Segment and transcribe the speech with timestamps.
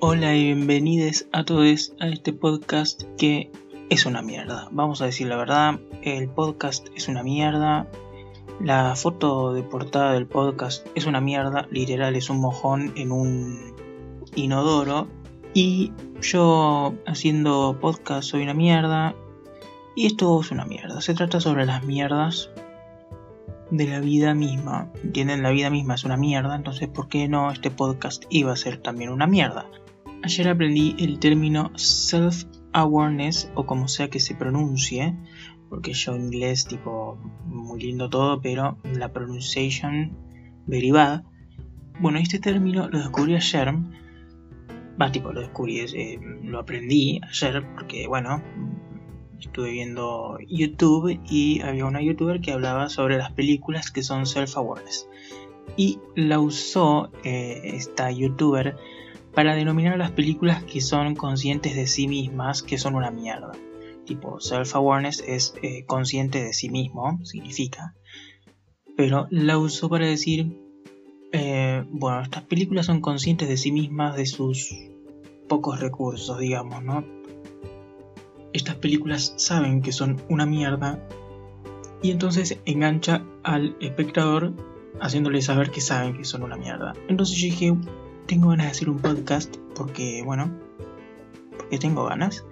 [0.00, 3.50] Hola y bienvenidos a todos a este podcast que
[3.90, 4.68] es una mierda.
[4.70, 7.88] Vamos a decir la verdad, el podcast es una mierda.
[8.60, 13.74] La foto de portada del podcast es una mierda, literal es un mojón en un
[14.36, 15.08] inodoro.
[15.52, 15.90] Y
[16.22, 19.16] yo haciendo podcast soy una mierda.
[19.96, 21.00] Y esto es una mierda.
[21.00, 22.50] Se trata sobre las mierdas
[23.72, 24.92] de la vida misma.
[25.02, 25.42] ¿Entienden?
[25.42, 28.78] La vida misma es una mierda, entonces ¿por qué no este podcast iba a ser
[28.78, 29.66] también una mierda?
[30.22, 35.14] Ayer aprendí el término self-awareness o como sea que se pronuncie,
[35.68, 40.16] porque yo inglés tipo muy lindo todo, pero la pronunciation
[40.66, 41.22] very bad.
[42.00, 43.74] Bueno, este término lo descubrí ayer.
[45.00, 48.42] Va, tipo, lo descubrí, eh, lo aprendí ayer porque, bueno,
[49.38, 55.08] estuve viendo YouTube y había una youtuber que hablaba sobre las películas que son self-awareness.
[55.76, 58.76] Y la usó eh, esta youtuber
[59.34, 63.52] para denominar a las películas que son conscientes de sí mismas que son una mierda.
[64.04, 67.94] Tipo, self-awareness es eh, consciente de sí mismo, significa.
[68.96, 70.58] Pero la usó para decir,
[71.32, 74.74] eh, bueno, estas películas son conscientes de sí mismas, de sus
[75.48, 77.04] pocos recursos, digamos, ¿no?
[78.52, 81.06] Estas películas saben que son una mierda
[82.02, 84.54] y entonces engancha al espectador
[85.00, 86.94] haciéndole saber que saben que son una mierda.
[87.08, 87.76] Entonces yo dije,
[88.28, 90.52] tengo ganas de hacer un podcast porque, bueno,
[91.56, 92.44] porque tengo ganas.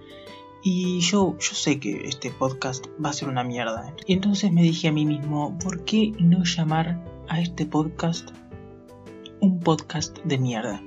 [0.65, 3.95] Y yo, yo sé que este podcast va a ser una mierda.
[4.07, 8.31] Y entonces me dije a mí mismo, ¿por qué no llamar a este podcast
[9.41, 10.83] un podcast de mierda?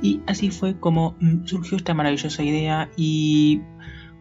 [0.00, 3.60] Y así fue como mm, surgió esta maravillosa idea y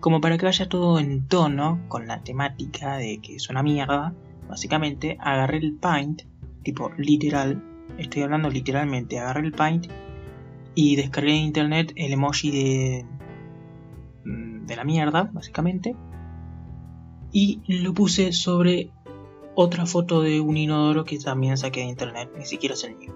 [0.02, 4.14] como para que vaya todo en tono con la temática de que es una mierda,
[4.50, 6.24] básicamente agarré el Paint,
[6.64, 9.88] tipo literal, estoy hablando literalmente, agarré el Paint
[10.76, 13.06] y descargué en internet el emoji de,
[14.26, 15.96] mm, de la mierda, básicamente,
[17.32, 18.92] y lo puse sobre
[19.56, 23.14] otra foto de un inodoro que también saqué de internet, ni siquiera es el mío.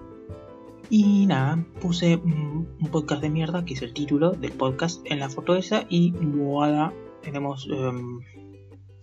[0.88, 5.20] Y nada, puse mm, un podcast de mierda, que es el título del podcast, en
[5.20, 6.92] la foto esa y voilà,
[7.22, 8.20] tenemos, em,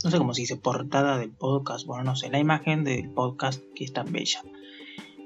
[0.03, 3.63] no sé cómo se dice, portada del podcast, bueno, no sé, la imagen del podcast
[3.73, 4.41] que es tan bella.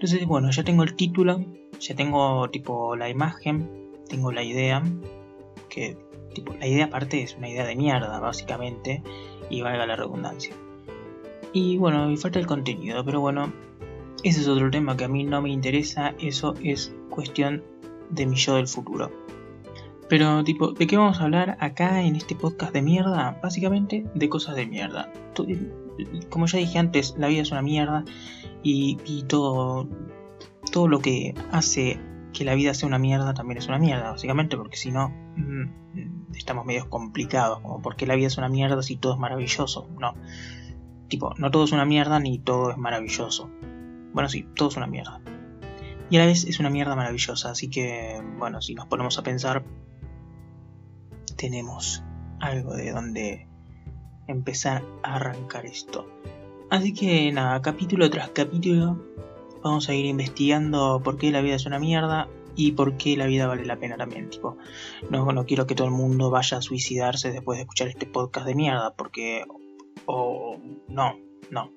[0.01, 1.45] Entonces, bueno, ya tengo el título,
[1.79, 3.69] ya tengo tipo la imagen,
[4.09, 4.81] tengo la idea,
[5.69, 5.95] que
[6.33, 9.03] tipo la idea aparte es una idea de mierda, básicamente,
[9.51, 10.55] y valga la redundancia.
[11.53, 13.53] Y bueno, me falta el contenido, pero bueno,
[14.23, 17.63] ese es otro tema que a mí no me interesa, eso es cuestión
[18.09, 19.11] de mi yo del futuro.
[20.11, 23.39] Pero, tipo, ¿de qué vamos a hablar acá en este podcast de mierda?
[23.41, 25.09] Básicamente de cosas de mierda.
[26.29, 28.03] Como ya dije antes, la vida es una mierda
[28.61, 29.87] y, todo,
[30.69, 31.97] todo lo que hace
[32.33, 36.35] que la vida sea una mierda también es una mierda, básicamente, porque si no, mm,
[36.35, 40.15] estamos medio complicados, como porque la vida es una mierda si todo es maravilloso, no.
[41.07, 43.49] Tipo, no todo es una mierda ni todo es maravilloso.
[44.11, 45.21] Bueno, sí, todo es una mierda.
[46.09, 49.23] Y a la vez es una mierda maravillosa, así que, bueno, si nos ponemos a
[49.23, 49.63] pensar,
[51.41, 52.03] tenemos
[52.39, 53.47] algo de donde
[54.27, 56.07] empezar a arrancar esto.
[56.69, 59.03] Así que nada, capítulo tras capítulo
[59.63, 63.25] vamos a ir investigando por qué la vida es una mierda y por qué la
[63.25, 64.29] vida vale la pena también.
[64.29, 64.57] Tipo,
[65.09, 68.45] no, no quiero que todo el mundo vaya a suicidarse después de escuchar este podcast
[68.45, 69.43] de mierda, porque...
[70.05, 70.57] O...
[70.89, 71.17] no,
[71.49, 71.71] no.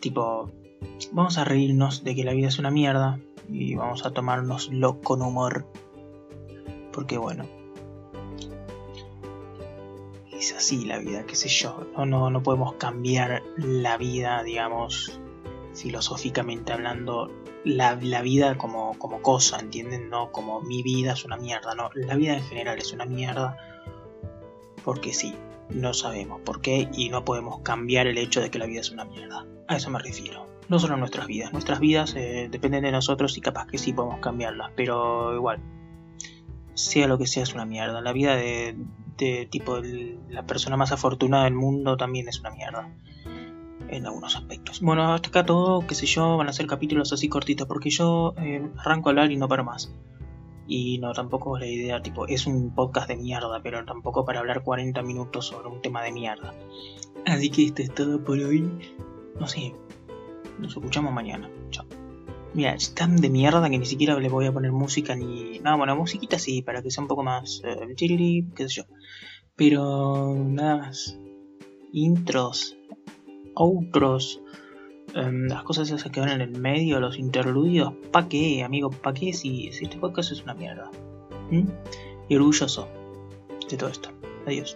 [0.00, 0.50] Tipo,
[1.12, 5.22] vamos a reírnos de que la vida es una mierda y vamos a tomárnoslo con
[5.22, 5.70] humor.
[6.92, 7.46] Porque bueno,
[10.42, 11.86] es así la vida, qué sé yo.
[11.96, 15.18] No, no, no podemos cambiar la vida, digamos,
[15.74, 17.30] filosóficamente hablando,
[17.64, 20.10] la, vida como, como cosa, ¿entienden?
[20.10, 21.90] No como mi vida es una mierda, no.
[21.94, 23.56] La vida en general es una mierda
[24.84, 25.34] porque sí,
[25.70, 28.90] no sabemos por qué y no podemos cambiar el hecho de que la vida es
[28.90, 29.46] una mierda.
[29.68, 30.48] A eso me refiero.
[30.68, 34.20] No solo nuestras vidas, nuestras vidas eh, dependen de nosotros y capaz que sí podemos
[34.20, 35.60] cambiarlas, pero igual,
[36.74, 38.00] sea lo que sea es una mierda.
[38.00, 38.76] La vida de,
[39.16, 39.78] de tipo
[40.28, 42.92] la persona más afortunada del mundo también es una mierda.
[43.88, 44.80] En algunos aspectos.
[44.80, 48.32] Bueno, hasta acá todo, qué sé yo, van a ser capítulos así cortitos, porque yo
[48.38, 49.92] eh, arranco a hablar y no paro más.
[50.66, 54.38] Y no, tampoco es la idea, tipo, es un podcast de mierda, pero tampoco para
[54.38, 56.54] hablar 40 minutos sobre un tema de mierda.
[57.26, 58.70] Así que esto es todo por hoy.
[59.38, 59.74] No sé,
[60.58, 61.50] nos escuchamos mañana.
[61.70, 61.84] Chao.
[62.54, 65.58] Mira, es tan de mierda que ni siquiera le voy a poner música ni.
[65.60, 67.62] No, bueno, musiquita sí, para que sea un poco más.
[67.64, 68.82] Eh, qué sé yo.
[69.56, 71.18] Pero nada más.
[71.92, 72.76] Intros,
[73.54, 74.40] outros,
[75.14, 77.92] em, las cosas esas que van en el medio, los interludios.
[78.10, 78.90] ¿Pa qué, amigo?
[78.90, 80.90] ¿Pa qué si, si este podcast es una mierda?
[82.28, 82.88] y orgulloso
[83.68, 84.08] de todo esto.
[84.46, 84.74] Adiós.